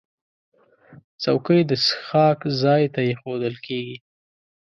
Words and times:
چوکۍ 1.23 1.61
د 1.69 1.71
څښاک 1.85 2.39
ځای 2.61 2.83
ته 2.93 2.99
ایښودل 3.09 3.55
کېږي. 3.65 3.97